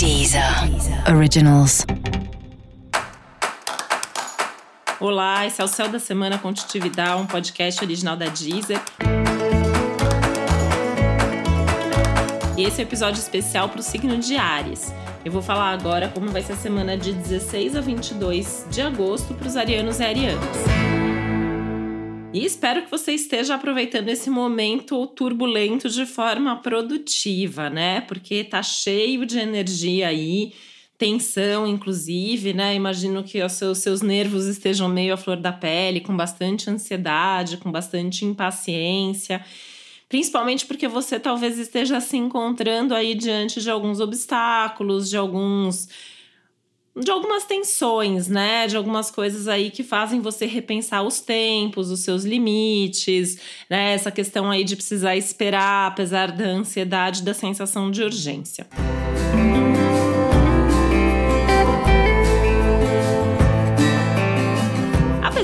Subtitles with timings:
[0.00, 0.42] Deezer
[1.14, 1.84] Originals.
[4.98, 8.80] Olá, esse é o Céu da Semana com um podcast original da Deezer.
[12.56, 14.90] E esse é um episódio especial para o signo de Ares.
[15.22, 19.34] Eu vou falar agora como vai ser a semana de 16 a 22 de agosto
[19.34, 20.89] para os arianos e arianas.
[22.32, 28.02] E espero que você esteja aproveitando esse momento turbulento de forma produtiva, né?
[28.02, 30.52] Porque tá cheio de energia aí,
[30.96, 32.76] tensão, inclusive, né?
[32.76, 37.56] Imagino que os seus, seus nervos estejam meio à flor da pele, com bastante ansiedade,
[37.56, 39.44] com bastante impaciência.
[40.08, 45.88] Principalmente porque você talvez esteja se encontrando aí diante de alguns obstáculos, de alguns
[46.96, 48.66] de algumas tensões, né?
[48.66, 53.92] De algumas coisas aí que fazem você repensar os tempos, os seus limites, né?
[53.92, 58.66] Essa questão aí de precisar esperar, apesar da ansiedade, da sensação de urgência.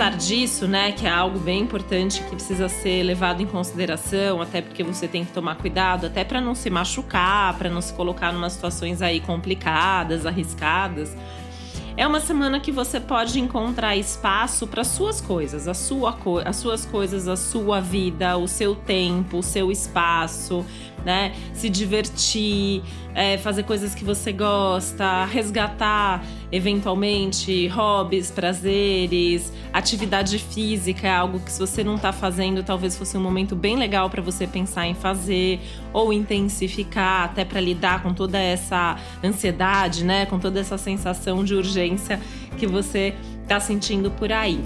[0.00, 4.62] Apesar disso, né, que é algo bem importante que precisa ser levado em consideração, até
[4.62, 8.32] porque você tem que tomar cuidado, até para não se machucar, para não se colocar
[8.32, 11.14] em situações aí complicadas, arriscadas.
[11.98, 16.56] É uma semana que você pode encontrar espaço para suas coisas, a sua co as
[16.56, 20.64] suas coisas, a sua vida, o seu tempo, o seu espaço,
[21.04, 21.32] né?
[21.52, 22.82] Se divertir,
[23.14, 31.52] é, fazer coisas que você gosta, resgatar eventualmente hobbies, prazeres, atividade física é algo que
[31.52, 34.94] se você não está fazendo, talvez fosse um momento bem legal para você pensar em
[34.94, 35.60] fazer
[35.92, 40.26] ou intensificar, até para lidar com toda essa ansiedade, né?
[40.26, 42.20] Com toda essa sensação de urgência
[42.58, 44.60] que você está sentindo por aí.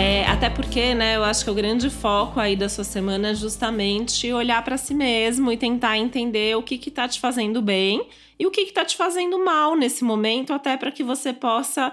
[0.00, 3.34] É, até porque, né, eu acho que o grande foco aí da sua semana é
[3.34, 8.08] justamente olhar para si mesmo e tentar entender o que que tá te fazendo bem
[8.38, 11.92] e o que que tá te fazendo mal nesse momento, até para que você possa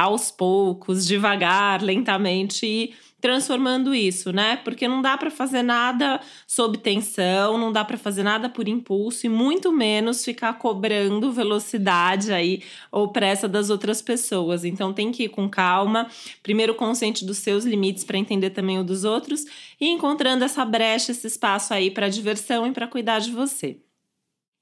[0.00, 4.56] aos poucos, devagar, lentamente ir transformando isso, né?
[4.56, 9.26] Porque não dá para fazer nada sob tensão, não dá para fazer nada por impulso
[9.26, 14.64] e muito menos ficar cobrando velocidade aí ou pressa das outras pessoas.
[14.64, 16.08] Então tem que ir com calma,
[16.42, 19.44] primeiro consciente dos seus limites para entender também o dos outros
[19.78, 23.76] e encontrando essa brecha, esse espaço aí para diversão e para cuidar de você.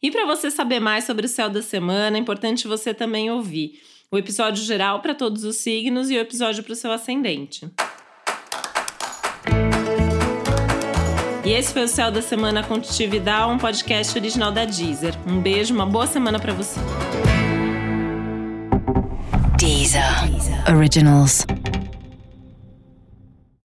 [0.02, 3.80] E para você saber mais sobre o céu da semana, é importante você também ouvir
[4.10, 7.70] o episódio geral para todos os signos e o episódio para o seu ascendente.
[11.44, 15.14] E esse foi o Céu da Semana com Titividade, um podcast original da Deezer.
[15.26, 16.78] Um beijo, uma boa semana para você.
[19.58, 20.02] Deezer.
[20.75, 21.46] Originals.